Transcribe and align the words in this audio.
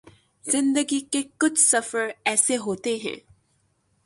زندگی 0.43 0.99
کے 1.11 1.21
کچھ 1.37 1.59
سفر 1.59 2.09
ایسے 2.25 2.57
ہوتے 2.57 2.95
ہیں 2.95 3.15